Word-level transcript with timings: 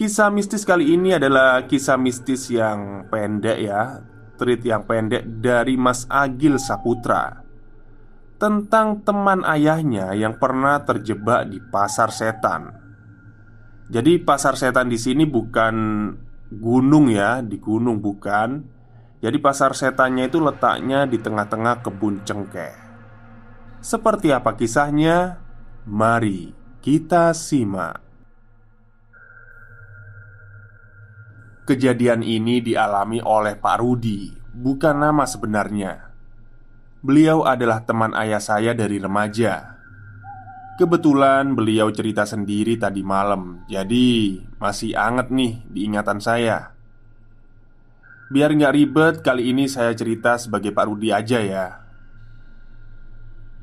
Kisah 0.00 0.32
mistis 0.32 0.64
kali 0.64 0.96
ini 0.96 1.12
adalah 1.12 1.68
kisah 1.68 2.00
mistis 2.00 2.48
yang 2.48 3.04
pendek 3.12 3.60
ya. 3.60 4.00
Treat 4.40 4.64
yang 4.64 4.88
pendek 4.88 5.28
dari 5.44 5.76
Mas 5.76 6.08
Agil 6.08 6.56
Saputra. 6.56 7.44
Tentang 8.40 9.04
teman 9.04 9.44
ayahnya 9.44 10.16
yang 10.16 10.40
pernah 10.40 10.80
terjebak 10.88 11.52
di 11.52 11.60
pasar 11.60 12.16
setan. 12.16 12.72
Jadi 13.92 14.16
pasar 14.24 14.56
setan 14.56 14.88
di 14.88 14.96
sini 14.96 15.28
bukan 15.28 15.76
gunung 16.48 17.12
ya 17.12 17.44
Di 17.44 17.60
gunung 17.60 18.00
bukan. 18.00 18.64
Jadi 19.20 19.36
pasar 19.36 19.76
setannya 19.76 20.32
itu 20.32 20.40
letaknya 20.40 21.04
di 21.04 21.20
tengah-tengah 21.20 21.84
kebun 21.84 22.24
cengkeh. 22.24 22.72
Seperti 23.84 24.32
apa 24.32 24.56
kisahnya? 24.56 25.44
Mari 25.84 26.56
kita 26.80 27.36
simak 27.36 28.09
Kejadian 31.70 32.26
ini 32.26 32.58
dialami 32.58 33.22
oleh 33.22 33.54
Pak 33.54 33.78
Rudi, 33.78 34.26
bukan 34.50 35.06
nama 35.06 35.22
sebenarnya. 35.22 36.02
Beliau 36.98 37.46
adalah 37.46 37.86
teman 37.86 38.10
ayah 38.18 38.42
saya 38.42 38.74
dari 38.74 38.98
remaja. 38.98 39.78
Kebetulan 40.74 41.54
beliau 41.54 41.86
cerita 41.94 42.26
sendiri 42.26 42.74
tadi 42.74 43.06
malam, 43.06 43.62
jadi 43.70 44.42
masih 44.58 44.98
anget 44.98 45.30
nih 45.30 45.62
di 45.70 45.86
ingatan 45.86 46.18
saya. 46.18 46.74
Biar 48.34 48.50
nggak 48.50 48.74
ribet, 48.74 49.14
kali 49.22 49.54
ini 49.54 49.70
saya 49.70 49.94
cerita 49.94 50.42
sebagai 50.42 50.74
Pak 50.74 50.90
Rudi 50.90 51.14
aja 51.14 51.38
ya. 51.38 51.86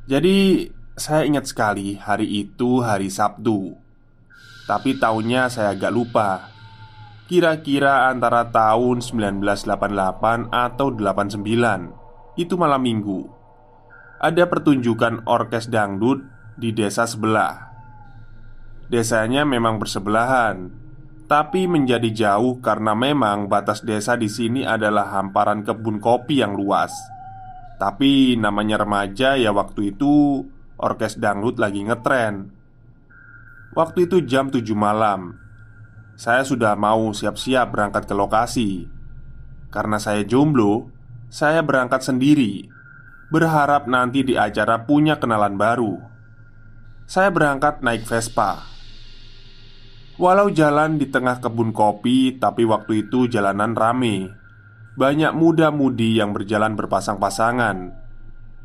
Jadi, 0.08 0.64
saya 0.96 1.28
ingat 1.28 1.52
sekali 1.52 2.00
hari 2.00 2.40
itu 2.40 2.80
hari 2.80 3.12
Sabtu. 3.12 3.76
Tapi 4.64 4.96
tahunnya 4.96 5.52
saya 5.52 5.76
agak 5.76 5.92
lupa 5.92 6.56
Kira-kira 7.28 8.08
antara 8.08 8.48
tahun 8.48 9.04
1988 9.04 10.48
atau 10.48 10.88
89 10.96 11.44
Itu 12.40 12.56
malam 12.56 12.80
minggu. 12.80 13.28
Ada 14.24 14.48
pertunjukan 14.48 15.28
orkes 15.28 15.68
dangdut 15.68 16.24
di 16.56 16.72
desa 16.72 17.04
sebelah. 17.04 17.68
Desanya 18.88 19.44
memang 19.44 19.76
bersebelahan 19.76 20.72
Tapi 21.28 21.68
menjadi 21.68 22.08
jauh 22.16 22.64
karena 22.64 22.96
memang 22.96 23.52
batas 23.52 23.84
desa 23.84 24.16
di 24.16 24.32
sini 24.32 24.64
adalah 24.64 25.20
hamparan 25.20 25.68
kebun 25.68 26.00
kopi 26.00 26.40
yang 26.40 26.56
luas. 26.56 26.96
Tapi 27.76 28.40
namanya 28.40 28.88
remaja 28.88 29.36
ya 29.36 29.52
waktu 29.52 29.92
itu 29.92 30.48
Orkes 30.80 31.20
dangdut 31.20 31.60
lagi 31.60 31.84
ngetren. 31.84 32.56
Waktu 33.76 34.08
itu 34.08 34.24
jam 34.24 34.48
7 34.48 34.64
malam 34.78 35.47
saya 36.18 36.42
sudah 36.42 36.74
mau 36.74 37.14
siap-siap 37.14 37.70
berangkat 37.70 38.10
ke 38.10 38.14
lokasi. 38.18 38.90
Karena 39.70 40.02
saya 40.02 40.26
jomblo, 40.26 40.90
saya 41.30 41.62
berangkat 41.62 42.02
sendiri, 42.02 42.66
berharap 43.30 43.86
nanti 43.86 44.26
di 44.26 44.34
acara 44.34 44.82
punya 44.82 45.22
kenalan 45.22 45.62
baru. 45.62 46.02
Saya 47.06 47.30
berangkat 47.30 47.86
naik 47.86 48.10
Vespa. 48.10 48.66
Walau 50.18 50.50
jalan 50.50 50.98
di 50.98 51.06
tengah 51.06 51.38
kebun 51.38 51.70
kopi, 51.70 52.42
tapi 52.42 52.66
waktu 52.66 53.06
itu 53.06 53.30
jalanan 53.30 53.78
rame. 53.78 54.34
Banyak 54.98 55.38
muda-mudi 55.38 56.18
yang 56.18 56.34
berjalan 56.34 56.74
berpasang-pasangan. 56.74 57.94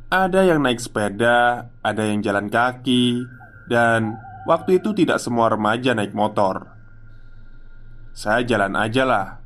Ada 0.08 0.40
yang 0.48 0.64
naik 0.64 0.80
sepeda, 0.80 1.68
ada 1.84 2.02
yang 2.08 2.24
jalan 2.24 2.48
kaki, 2.48 3.28
dan 3.68 4.16
waktu 4.48 4.80
itu 4.80 4.96
tidak 4.96 5.20
semua 5.20 5.52
remaja 5.52 5.92
naik 5.92 6.16
motor. 6.16 6.71
Saya 8.12 8.44
jalan 8.44 8.76
aja 8.76 9.08
lah. 9.08 9.40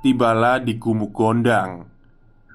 Tibalah 0.00 0.64
di 0.64 0.80
gumuk 0.80 1.12
gondang. 1.12 1.84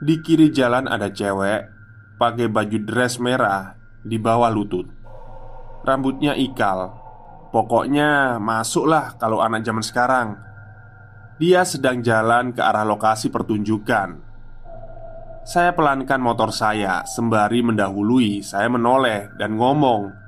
Di 0.01 0.17
kiri 0.25 0.49
jalan 0.49 0.89
ada 0.89 1.13
cewek 1.13 1.69
Pakai 2.17 2.49
baju 2.49 2.77
dress 2.81 3.21
merah 3.21 3.77
Di 4.01 4.17
bawah 4.17 4.49
lutut. 4.49 4.89
Rambutnya 5.85 6.33
ikal. 6.33 6.89
Pokoknya 7.53 8.41
masuklah 8.41 9.17
kalau 9.21 9.45
anak 9.45 9.61
zaman 9.61 9.85
sekarang. 9.85 10.27
Dia 11.37 11.65
sedang 11.65 12.01
jalan 12.01 12.53
ke 12.53 12.61
arah 12.61 12.85
lokasi 12.85 13.29
pertunjukan. 13.33 14.21
Saya 15.41 15.73
pelankan 15.73 16.21
motor 16.21 16.53
saya 16.53 17.01
Sembari 17.05 17.65
mendahului. 17.65 18.45
Saya 18.45 18.69
menoleh 18.69 19.33
dan 19.37 19.57
ngomong 19.57 20.21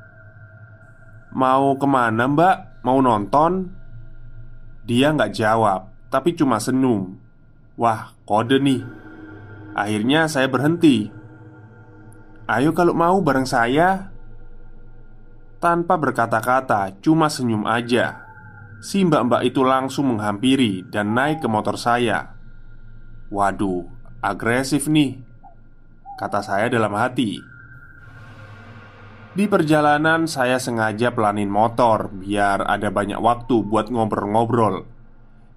Mau 1.33 1.73
ke 1.81 1.87
mana 1.89 2.29
mbak? 2.29 2.85
Mau 2.85 3.01
nonton? 3.01 3.82
Dia 4.83 5.16
nggak 5.16 5.31
jawab, 5.31 5.91
tapi 6.11 6.35
cuma 6.35 6.59
senyum. 6.59 7.16
Wah, 7.79 8.11
kode 8.27 8.59
nih. 8.59 8.83
Akhirnya 9.73 10.27
saya 10.27 10.51
berhenti. 10.51 11.09
Ayo 12.44 12.75
kalau 12.75 12.91
mau 12.91 13.23
bareng 13.23 13.47
saya 13.47 14.12
Tanpa 15.63 15.95
berkata-kata, 15.95 17.00
cuma 17.00 17.31
senyum 17.31 17.63
aja 17.63 18.27
Si 18.83 19.00
mbak-mbak 19.00 19.47
itu 19.47 19.63
langsung 19.63 20.12
menghampiri 20.12 20.83
dan 20.91 21.15
naik 21.15 21.39
ke 21.39 21.47
motor 21.47 21.80
saya 21.80 22.35
Waduh, 23.31 23.88
agresif 24.19 24.91
nih 24.91 25.24
Kata 26.19 26.44
saya 26.44 26.68
dalam 26.68 26.91
hati 27.00 27.52
di 29.33 29.50
perjalanan 29.50 30.30
saya 30.30 30.62
sengaja 30.62 31.09
pelanin 31.09 31.50
motor 31.50 32.13
biar 32.13 32.69
ada 32.69 32.94
banyak 32.94 33.18
waktu 33.18 33.65
buat 33.65 33.89
ngobrol-ngobrol. 33.89 34.85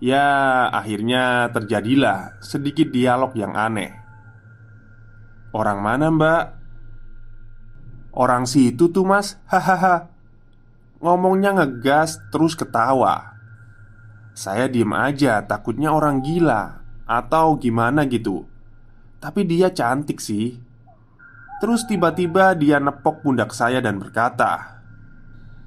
Ya 0.00 0.68
akhirnya 0.72 1.52
terjadilah 1.52 2.40
sedikit 2.40 2.88
dialog 2.88 3.36
yang 3.36 3.52
aneh. 3.52 3.92
Orang 5.52 5.80
mana 5.84 6.08
mbak? 6.12 6.44
Orang 8.16 8.48
situ 8.48 8.92
tuh 8.92 9.04
mas. 9.04 9.36
Hahaha. 9.48 10.08
Ngomongnya 11.00 11.52
ngegas 11.56 12.20
terus 12.32 12.56
ketawa. 12.56 13.36
Saya 14.36 14.68
diem 14.68 14.92
aja 14.92 15.44
takutnya 15.44 15.92
orang 15.92 16.24
gila. 16.24 16.80
Atau 17.08 17.60
gimana 17.60 18.08
gitu. 18.08 18.48
Tapi 19.20 19.48
dia 19.48 19.72
cantik 19.72 20.20
sih 20.20 20.60
Terus 21.56 21.88
tiba-tiba 21.88 22.52
dia 22.52 22.76
nepok 22.76 23.24
pundak 23.24 23.56
saya 23.56 23.80
dan 23.80 23.96
berkata, 23.96 24.82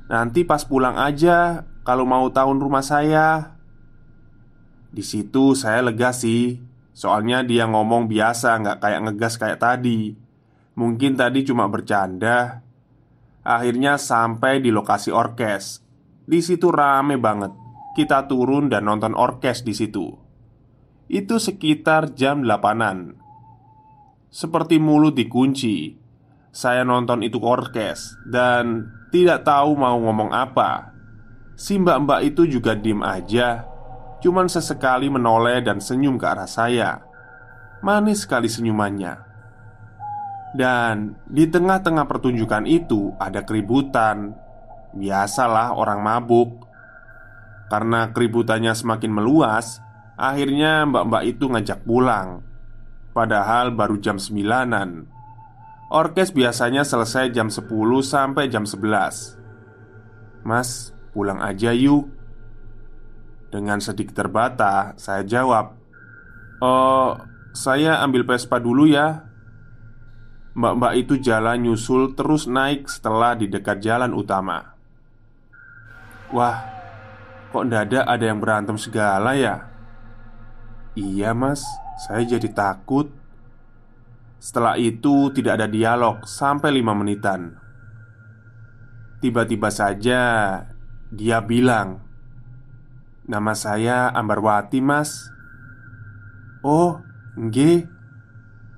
"Nanti 0.05 0.45
pas 0.45 0.61
pulang 0.61 0.97
aja, 1.01 1.65
kalau 1.81 2.05
mau 2.05 2.29
tahu 2.29 2.61
rumah 2.61 2.85
saya." 2.85 3.57
Di 4.89 5.01
situ 5.05 5.53
saya 5.57 5.85
lega 5.85 6.13
sih, 6.13 6.61
soalnya 6.93 7.41
dia 7.45 7.69
ngomong 7.69 8.09
biasa, 8.09 8.57
nggak 8.61 8.77
kayak 8.81 9.01
ngegas 9.09 9.33
kayak 9.37 9.61
tadi. 9.61 10.13
Mungkin 10.77 11.17
tadi 11.17 11.45
cuma 11.45 11.65
bercanda. 11.69 12.61
Akhirnya 13.45 13.97
sampai 13.97 14.61
di 14.61 14.69
lokasi 14.69 15.09
orkes. 15.09 15.81
Di 16.29 16.39
situ 16.45 16.69
rame 16.69 17.17
banget. 17.17 17.51
Kita 17.97 18.29
turun 18.29 18.69
dan 18.69 18.85
nonton 18.85 19.17
orkes 19.17 19.65
di 19.65 19.73
situ. 19.73 20.05
Itu 21.09 21.41
sekitar 21.41 22.13
jam 22.13 22.45
8-an. 22.45 23.28
Seperti 24.29 24.77
mulut 24.77 25.17
dikunci. 25.17 25.97
Saya 26.53 26.85
nonton 26.85 27.25
itu 27.25 27.41
orkes 27.41 28.13
dan 28.29 28.85
tidak 29.09 29.41
tahu 29.41 29.73
mau 29.73 29.97
ngomong 29.97 30.29
apa. 30.29 30.93
Si 31.57 31.81
mbak-mbak 31.81 32.21
itu 32.29 32.45
juga 32.45 32.77
diem 32.77 33.01
aja, 33.01 33.65
cuman 34.21 34.45
sesekali 34.45 35.09
menoleh 35.09 35.65
dan 35.65 35.81
senyum 35.81 36.21
ke 36.21 36.25
arah 36.29 36.45
saya. 36.45 37.01
Manis 37.81 38.25
sekali 38.25 38.45
senyumannya. 38.45 39.17
Dan 40.53 41.17
di 41.25 41.49
tengah-tengah 41.49 42.05
pertunjukan 42.05 42.69
itu 42.69 43.13
ada 43.17 43.41
keributan. 43.45 44.33
Biasalah 44.93 45.73
orang 45.73 46.01
mabuk. 46.05 46.69
Karena 47.69 48.09
keributannya 48.09 48.73
semakin 48.73 49.09
meluas, 49.13 49.81
akhirnya 50.17 50.85
mbak-mbak 50.89 51.23
itu 51.29 51.45
ngajak 51.49 51.85
pulang. 51.85 52.48
Padahal 53.11 53.73
baru 53.73 53.97
jam 53.97 54.21
sembilanan. 54.21 55.09
Orkes 55.89 56.29
biasanya 56.31 56.85
selesai 56.85 57.33
jam 57.33 57.49
10 57.49 57.65
sampai 58.05 58.45
jam 58.45 58.61
11 58.61 60.45
Mas, 60.45 60.93
pulang 61.11 61.41
aja 61.41 61.73
yuk. 61.73 62.05
Dengan 63.49 63.81
sedikit 63.81 64.13
terbata, 64.13 64.93
saya 65.01 65.25
jawab 65.25 65.79
Oh, 66.59 67.15
saya 67.55 68.03
ambil 68.03 68.27
Vespa 68.27 68.59
dulu 68.59 68.83
ya. 68.83 69.23
Mbak-mbak 70.59 70.93
itu 70.99 71.15
jalan 71.23 71.63
nyusul 71.63 72.19
terus 72.19 72.51
naik 72.51 72.91
setelah 72.91 73.31
di 73.31 73.47
dekat 73.47 73.79
jalan 73.79 74.11
utama. 74.11 74.75
Wah, 76.35 76.67
kok 77.55 77.63
dada 77.71 78.03
ada 78.03 78.25
yang 78.27 78.43
berantem 78.43 78.75
segala 78.75 79.39
ya? 79.39 79.71
Iya 80.99 81.31
mas, 81.31 81.63
saya 81.99 82.23
jadi 82.23 82.47
takut. 82.55 83.11
Setelah 84.39 84.79
itu 84.79 85.35
tidak 85.35 85.59
ada 85.59 85.67
dialog 85.67 86.23
sampai 86.23 86.71
lima 86.71 86.95
menitan. 86.95 87.59
Tiba-tiba 89.19 89.67
saja 89.67 90.21
dia 91.11 91.37
bilang 91.43 91.99
Nama 93.29 93.53
saya 93.53 94.09
Ambarwati 94.09 94.81
mas. 94.81 95.29
Oh, 96.65 96.97
nge 97.37 97.85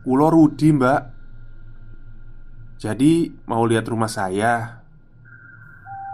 Kulo 0.04 0.28
Rudi 0.28 0.76
mbak. 0.76 1.02
Jadi 2.82 3.32
mau 3.48 3.64
lihat 3.64 3.88
rumah 3.88 4.12
saya? 4.12 4.84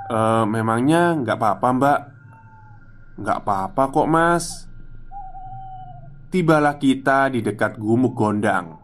E, 0.06 0.20
Memangnya 0.46 1.18
nggak 1.18 1.34
apa-apa 1.40 1.68
mbak. 1.72 2.00
Nggak 3.18 3.38
apa-apa 3.42 3.84
kok 3.90 4.06
mas 4.12 4.68
Tibalah 6.28 6.76
kita 6.76 7.32
di 7.32 7.40
dekat 7.40 7.80
gumuk 7.80 8.12
gondang. 8.12 8.76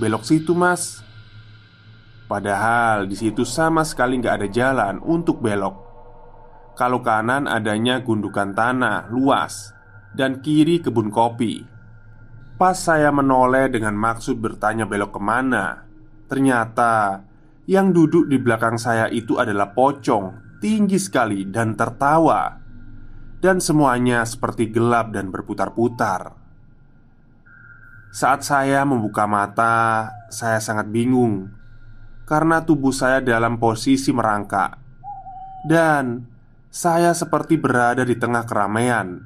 Belok 0.00 0.24
situ, 0.24 0.56
Mas. 0.56 1.04
Padahal 2.24 3.04
di 3.04 3.12
situ 3.12 3.44
sama 3.44 3.84
sekali 3.84 4.16
nggak 4.16 4.36
ada 4.40 4.48
jalan 4.48 4.94
untuk 5.04 5.44
belok. 5.44 5.76
Kalau 6.80 7.04
kanan 7.04 7.44
adanya 7.44 8.00
gundukan 8.00 8.56
tanah 8.56 9.12
luas 9.12 9.76
dan 10.16 10.40
kiri 10.40 10.80
kebun 10.80 11.12
kopi. 11.12 11.60
Pas 12.56 12.72
saya 12.72 13.12
menoleh 13.12 13.68
dengan 13.68 13.92
maksud 13.92 14.40
bertanya 14.40 14.88
belok 14.88 15.12
ke 15.12 15.20
mana, 15.20 15.84
ternyata 16.24 17.20
yang 17.68 17.92
duduk 17.92 18.32
di 18.32 18.40
belakang 18.40 18.80
saya 18.80 19.12
itu 19.12 19.36
adalah 19.36 19.76
pocong 19.76 20.56
tinggi 20.56 20.96
sekali 20.96 21.44
dan 21.52 21.76
tertawa 21.76 22.61
dan 23.42 23.58
semuanya 23.58 24.22
seperti 24.22 24.70
gelap 24.70 25.10
dan 25.10 25.34
berputar-putar. 25.34 26.38
Saat 28.14 28.46
saya 28.46 28.86
membuka 28.86 29.26
mata, 29.26 30.14
saya 30.30 30.62
sangat 30.62 30.86
bingung 30.94 31.50
karena 32.22 32.62
tubuh 32.62 32.94
saya 32.94 33.18
dalam 33.18 33.58
posisi 33.58 34.14
merangkak, 34.14 34.78
dan 35.66 36.22
saya 36.70 37.10
seperti 37.18 37.58
berada 37.58 38.06
di 38.06 38.14
tengah 38.14 38.46
keramaian 38.46 39.20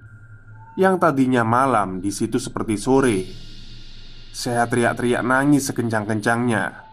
yang 0.81 0.97
tadinya 0.97 1.45
malam 1.45 2.01
di 2.01 2.09
situ 2.09 2.41
seperti 2.41 2.75
sore. 2.81 3.19
Saya 4.33 4.65
teriak-teriak 4.65 5.25
nangis 5.25 5.69
sekencang-kencangnya. 5.69 6.85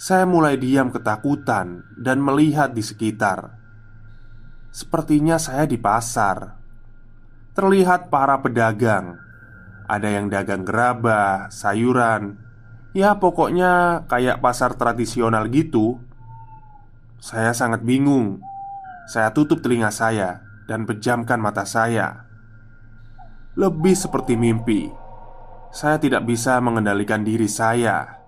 Saya 0.00 0.24
mulai 0.24 0.56
diam 0.56 0.88
ketakutan 0.88 1.84
dan 2.00 2.20
melihat 2.24 2.72
di 2.72 2.80
sekitar. 2.80 3.59
Sepertinya 4.70 5.34
saya 5.34 5.66
di 5.66 5.74
pasar. 5.74 6.54
Terlihat 7.58 8.06
para 8.06 8.38
pedagang. 8.38 9.18
Ada 9.90 10.08
yang 10.14 10.30
dagang 10.30 10.62
gerabah, 10.62 11.50
sayuran. 11.50 12.38
Ya, 12.94 13.18
pokoknya 13.18 14.06
kayak 14.06 14.38
pasar 14.38 14.78
tradisional 14.78 15.50
gitu. 15.50 15.98
Saya 17.18 17.50
sangat 17.50 17.82
bingung. 17.82 18.38
Saya 19.10 19.34
tutup 19.34 19.58
telinga 19.58 19.90
saya 19.90 20.46
dan 20.70 20.86
pejamkan 20.86 21.42
mata 21.42 21.66
saya. 21.66 22.30
Lebih 23.58 23.98
seperti 23.98 24.38
mimpi. 24.38 24.86
Saya 25.74 25.98
tidak 25.98 26.22
bisa 26.26 26.62
mengendalikan 26.62 27.26
diri 27.26 27.50
saya. 27.50 28.22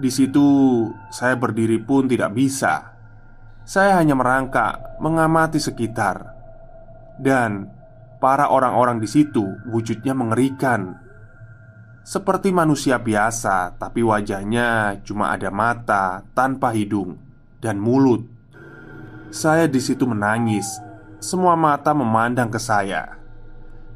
Di 0.00 0.08
situ, 0.08 0.88
saya 1.12 1.36
berdiri 1.36 1.76
pun 1.84 2.08
tidak 2.08 2.32
bisa. 2.32 2.99
Saya 3.70 4.02
hanya 4.02 4.18
merangkak, 4.18 4.98
mengamati 4.98 5.62
sekitar, 5.62 6.34
dan 7.22 7.70
para 8.18 8.50
orang-orang 8.50 8.98
di 8.98 9.06
situ 9.06 9.46
wujudnya 9.70 10.10
mengerikan, 10.10 10.98
seperti 12.02 12.50
manusia 12.50 12.98
biasa, 12.98 13.78
tapi 13.78 14.02
wajahnya 14.02 14.98
cuma 15.06 15.30
ada 15.30 15.54
mata 15.54 16.26
tanpa 16.34 16.74
hidung 16.74 17.14
dan 17.62 17.78
mulut. 17.78 18.26
Saya 19.30 19.70
di 19.70 19.78
situ 19.78 20.02
menangis, 20.02 20.66
semua 21.22 21.54
mata 21.54 21.94
memandang 21.94 22.50
ke 22.50 22.58
saya, 22.58 23.22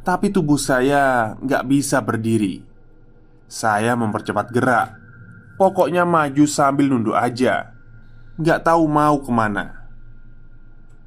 tapi 0.07 0.31
tubuh 0.31 0.55
saya 0.55 1.35
nggak 1.43 1.67
bisa 1.67 1.99
berdiri. 1.99 2.63
Saya 3.51 3.99
mempercepat 3.99 4.55
gerak, 4.55 4.95
pokoknya 5.59 6.07
maju 6.07 6.47
sambil 6.47 6.87
nunduk 6.87 7.19
aja 7.19 7.74
Gak 8.35 8.67
tahu 8.67 8.91
mau 8.91 9.23
ke 9.23 9.31
mana. 9.31 9.87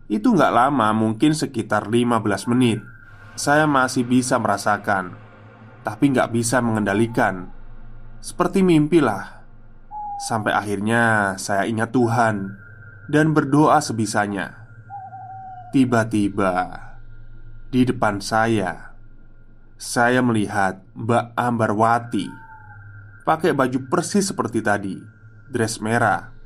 Itu 0.07 0.31
gak 0.31 0.47
lama 0.47 0.95
mungkin 0.95 1.35
sekitar 1.35 1.91
15 1.91 2.23
menit. 2.47 2.79
Saya 3.35 3.67
masih 3.67 4.07
bisa 4.07 4.39
merasakan 4.39 5.11
Tapi 5.83 6.15
gak 6.15 6.31
bisa 6.31 6.63
mengendalikan. 6.63 7.51
Seperti 8.23 8.63
mimpi 8.63 9.03
lah. 9.03 9.43
Sampai 10.23 10.55
akhirnya 10.55 11.35
saya 11.35 11.67
ingat 11.67 11.91
Tuhan 11.91 12.55
Dan 13.11 13.35
berdoa 13.35 13.83
sebisanya. 13.83 14.71
Tiba-tiba 15.75 16.79
Di 17.67 17.83
depan 17.83 18.23
saya 18.23 18.95
Saya 19.75 20.23
melihat 20.23 20.79
Mbak 20.95 21.35
Ambarwati 21.35 22.31
Pakai 23.27 23.51
baju 23.51 23.83
persis 23.91 24.31
seperti 24.31 24.63
tadi 24.63 24.95
Dress 25.51 25.83
merah 25.83 26.36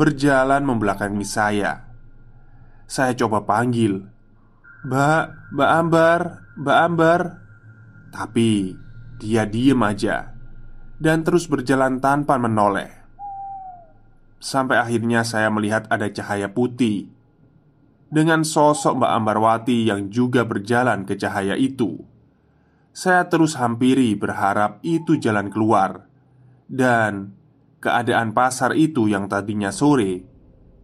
berjalan 0.00 0.64
membelakangi 0.64 1.28
saya. 1.28 1.92
Saya 2.88 3.12
coba 3.12 3.44
panggil, 3.44 4.08
"Mbak, 4.88 5.52
Mbak 5.52 5.70
Ambar, 5.76 6.20
Mbak 6.56 6.78
Ambar." 6.88 7.20
Tapi 8.08 8.80
dia 9.20 9.44
diem 9.44 9.76
aja 9.84 10.32
dan 10.96 11.20
terus 11.20 11.44
berjalan 11.44 12.00
tanpa 12.00 12.40
menoleh. 12.40 12.88
Sampai 14.40 14.80
akhirnya 14.80 15.20
saya 15.20 15.52
melihat 15.52 15.84
ada 15.92 16.08
cahaya 16.08 16.48
putih 16.48 17.12
dengan 18.08 18.40
sosok 18.40 19.04
Mbak 19.04 19.12
Ambarwati 19.20 19.84
yang 19.84 20.08
juga 20.08 20.48
berjalan 20.48 21.04
ke 21.04 21.12
cahaya 21.20 21.60
itu. 21.60 22.00
Saya 22.96 23.28
terus 23.28 23.52
hampiri 23.60 24.16
berharap 24.16 24.80
itu 24.80 25.20
jalan 25.20 25.52
keluar 25.52 26.08
dan 26.72 27.36
keadaan 27.80 28.36
pasar 28.36 28.76
itu 28.76 29.08
yang 29.08 29.26
tadinya 29.26 29.72
sore 29.72 30.22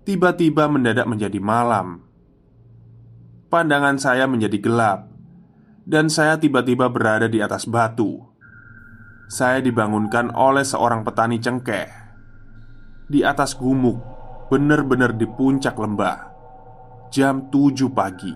tiba-tiba 0.09 0.67
mendadak 0.67 1.05
menjadi 1.05 1.39
malam. 1.39 2.03
Pandangan 3.47 4.01
saya 4.01 4.27
menjadi 4.27 4.59
gelap, 4.59 5.07
dan 5.87 6.11
saya 6.11 6.35
tiba-tiba 6.41 6.91
berada 6.91 7.31
di 7.31 7.39
atas 7.39 7.69
batu. 7.69 8.27
Saya 9.27 9.59
dibangunkan 9.59 10.31
oleh 10.39 10.63
seorang 10.63 11.03
petani 11.03 11.43
cengkeh 11.43 11.91
Di 13.11 13.27
atas 13.27 13.59
gumuk 13.59 13.99
Benar-benar 14.47 15.19
di 15.19 15.27
puncak 15.27 15.75
lembah 15.75 16.31
Jam 17.11 17.51
7 17.51 17.91
pagi 17.91 18.31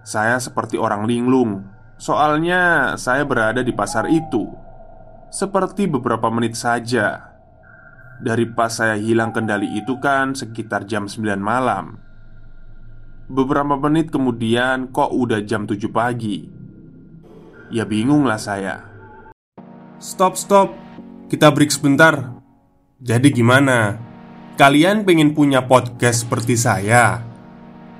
Saya 0.00 0.40
seperti 0.40 0.80
orang 0.80 1.04
linglung 1.04 1.60
Soalnya 2.00 2.96
saya 2.96 3.28
berada 3.28 3.60
di 3.60 3.68
pasar 3.76 4.08
itu 4.08 4.48
Seperti 5.28 5.84
beberapa 5.84 6.32
menit 6.32 6.56
saja 6.56 7.36
Dari 8.18 8.48
pas 8.52 8.72
saya 8.72 8.96
hilang 8.96 9.30
kendali 9.30 9.76
itu 9.76 10.00
kan 10.00 10.32
sekitar 10.32 10.88
jam 10.88 11.08
9 11.08 11.36
malam 11.36 12.00
Beberapa 13.28 13.76
menit 13.76 14.08
kemudian 14.08 14.88
kok 14.88 15.12
udah 15.12 15.44
jam 15.44 15.68
7 15.68 15.78
pagi 15.92 16.48
Ya 17.68 17.84
bingung 17.84 18.24
lah 18.24 18.40
saya 18.40 18.88
Stop, 19.98 20.38
stop. 20.38 20.70
Kita 21.26 21.50
break 21.50 21.74
sebentar. 21.74 22.38
Jadi 23.02 23.34
gimana? 23.34 23.98
Kalian 24.54 25.02
pengen 25.02 25.34
punya 25.34 25.66
podcast 25.66 26.22
seperti 26.22 26.54
saya? 26.54 27.18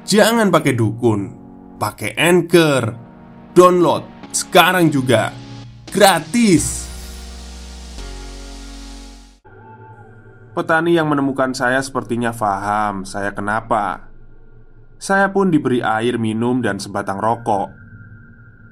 Jangan 0.06 0.47
pakai 0.54 0.78
dukun, 0.78 1.35
pakai 1.75 2.14
Anchor. 2.14 2.94
Download 3.50 4.30
sekarang 4.30 4.94
juga. 4.94 5.35
Gratis. 5.90 6.88
Petani 10.58 10.98
yang 10.98 11.06
menemukan 11.06 11.54
saya 11.54 11.78
sepertinya 11.78 12.34
paham 12.34 13.06
saya 13.06 13.30
kenapa 13.30 14.10
Saya 14.98 15.30
pun 15.30 15.54
diberi 15.54 15.78
air 15.78 16.18
minum 16.18 16.58
dan 16.58 16.82
sebatang 16.82 17.22
rokok 17.22 17.70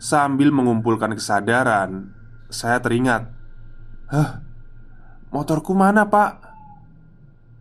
Sambil 0.02 0.50
mengumpulkan 0.50 1.14
kesadaran 1.14 2.10
Saya 2.50 2.82
teringat 2.82 3.30
Hah? 4.10 4.42
Motorku 5.30 5.78
mana 5.78 6.10
pak? 6.10 6.42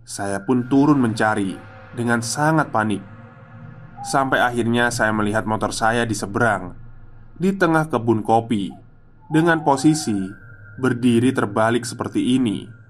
Saya 0.01 0.41
pun 0.41 0.65
turun 0.73 0.97
mencari 0.97 1.53
Dengan 1.93 2.25
sangat 2.25 2.73
panik 2.73 3.05
Sampai 4.01 4.41
akhirnya 4.41 4.89
saya 4.89 5.13
melihat 5.13 5.45
motor 5.45 5.69
saya 5.69 6.01
di 6.01 6.17
seberang 6.17 6.73
Di 7.37 7.53
tengah 7.53 7.93
kebun 7.93 8.25
kopi 8.25 8.73
Dengan 9.29 9.61
posisi 9.61 10.17
Berdiri 10.81 11.29
terbalik 11.29 11.85
seperti 11.85 12.41
ini 12.41 12.84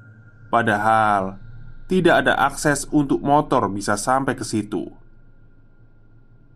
Padahal 0.55 1.35
tidak 1.91 2.23
ada 2.23 2.39
akses 2.47 2.87
untuk 2.95 3.19
motor 3.19 3.67
bisa 3.67 3.99
sampai 3.99 4.39
ke 4.39 4.47
situ. 4.47 4.87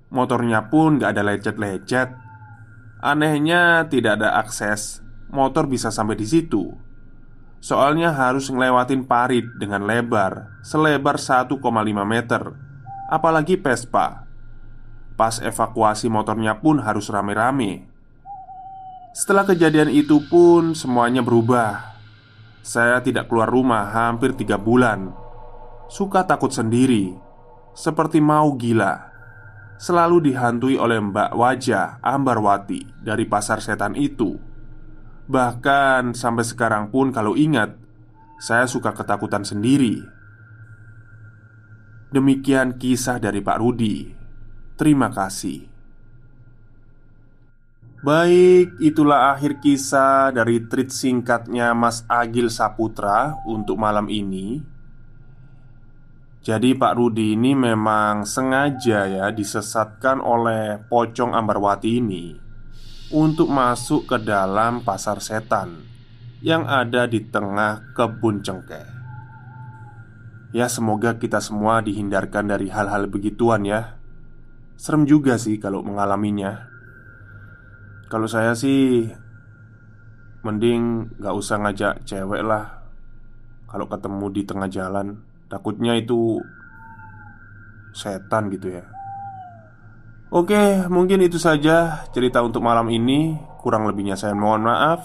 Motornya 0.08 0.72
pun 0.72 1.03
gak 1.03 1.20
ada 1.20 1.24
lecet-lecet. 1.27 2.15
Anehnya 3.03 3.91
tidak 3.91 4.24
ada 4.24 4.39
akses 4.39 5.03
motor 5.27 5.68
bisa 5.68 5.91
sampai 5.91 6.15
di 6.15 6.24
situ. 6.24 6.72
Soalnya 7.60 8.15
harus 8.15 8.48
ngelewatin 8.48 9.03
parit 9.03 9.44
dengan 9.60 9.84
lebar 9.84 10.63
selebar 10.63 11.20
1,5 11.20 11.60
meter. 12.08 12.56
Apalagi 13.12 13.60
Vespa. 13.60 14.24
Pas 15.20 15.44
evakuasi 15.44 16.08
motornya 16.08 16.56
pun 16.63 16.79
harus 16.79 17.12
rame-rame. 17.12 17.84
Setelah 19.12 19.44
kejadian 19.44 19.91
itu 19.91 20.24
pun 20.32 20.72
semuanya 20.72 21.20
berubah. 21.20 21.88
Saya 22.69 23.01
tidak 23.01 23.33
keluar 23.33 23.49
rumah 23.49 23.89
hampir 23.89 24.38
tiga 24.38 24.61
bulan. 24.61 25.09
Suka 25.89 26.21
takut 26.29 26.53
sendiri 26.53 27.17
Seperti 27.73 28.21
mau 28.21 28.53
gila. 28.53 29.09
Selalu 29.81 30.29
dihantui 30.29 30.77
oleh 30.77 31.01
mbak 31.01 31.33
wajah 31.33 31.97
Ambarwati 32.05 32.85
Dari 33.01 33.25
pasar 33.25 33.65
setan 33.65 33.97
itu. 33.97 34.38
Bahkan 35.25 36.13
sampai 36.13 36.45
sekarang 36.45 36.93
pun 36.93 37.09
kalau 37.09 37.33
ingat 37.33 37.73
Saya 38.38 38.69
suka 38.69 38.93
ketakutan 38.93 39.41
sendiri. 39.41 40.05
Demikian 42.13 42.77
kisah 42.77 43.17
dari 43.17 43.41
Pak 43.41 43.57
Rudi. 43.57 44.13
Terima 44.77 45.09
kasih 45.09 45.78
Baik, 48.00 48.79
itulah 48.79 49.36
akhir 49.36 49.60
kisah 49.60 50.32
dari 50.32 50.63
treat 50.72 50.88
singkatnya 50.88 51.75
Mas 51.75 52.08
Agil 52.08 52.48
Saputra 52.48 53.36
untuk 53.44 53.75
malam 53.75 54.08
ini. 54.08 54.63
Jadi 56.39 56.79
Pak 56.79 56.96
Rudi 56.96 57.36
ini 57.36 57.51
memang 57.51 58.24
sengaja 58.24 59.03
ya 59.03 59.27
disesatkan 59.36 60.24
oleh 60.24 60.79
pocong 60.88 61.36
Ambarwati 61.36 62.00
ini 62.00 62.32
Untuk 63.12 63.51
masuk 63.51 64.08
ke 64.08 64.18
dalam 64.24 64.79
pasar 64.88 65.20
setan 65.20 65.84
Yang 66.39 66.63
ada 66.72 67.03
di 67.12 67.20
tengah 67.27 67.91
kebun 67.91 68.39
cengkeh. 68.39 68.88
Ya 70.56 70.72
semoga 70.72 71.20
kita 71.20 71.44
semua 71.44 71.84
dihindarkan 71.84 72.48
dari 72.48 72.72
hal-hal 72.72 73.12
begituan 73.12 73.68
ya. 73.68 74.00
Serem 74.79 75.03
juga 75.03 75.36
sih 75.36 75.60
kalau 75.60 75.84
mengalaminya 75.84 76.78
kalau 78.10 78.25
saya 78.25 78.58
sih 78.58 79.08
Mending 80.39 81.16
gak 81.20 81.36
usah 81.36 81.60
ngajak 81.62 82.08
cewek 82.08 82.42
lah. 82.42 82.82
Kalau 83.70 83.86
ketemu 83.92 84.25
di 84.34 84.42
tengah 84.48 84.72
jalan 84.72 85.20
Takutnya 85.50 85.98
itu 85.98 86.38
Setan 87.89 88.54
gitu 88.54 88.70
ya. 88.70 88.86
Oke, 90.30 90.86
mungkin 90.94 91.25
itu 91.25 91.42
saja 91.42 92.06
cerita 92.13 92.46
untuk 92.46 92.62
malam 92.62 92.86
ini. 92.94 93.34
Kurang 93.66 93.89
lebihnya 93.89 94.13
saya 94.13 94.38
mohon 94.38 94.62
maaf. 94.62 95.01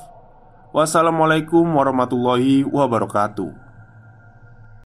Wassalamualaikum 0.77 1.65
warahmatullahi 1.65 2.61
wabarakatuh 2.69 3.64